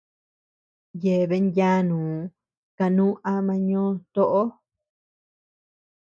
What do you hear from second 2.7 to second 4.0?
kanu ama ñó